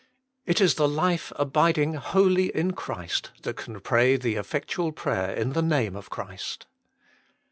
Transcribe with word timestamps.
It 0.47 0.59
is 0.59 0.73
the 0.73 0.87
life 0.87 1.31
abiding 1.35 1.93
wholly 1.93 2.47
in 2.57 2.71
Christ 2.73 3.29
that 3.43 3.57
can 3.57 3.79
pray 3.81 4.17
the 4.17 4.33
effectual 4.33 4.91
prayer 4.91 5.31
in 5.35 5.53
the 5.53 5.61
name 5.61 5.95
of 5.95 6.09
Christ. 6.09 6.65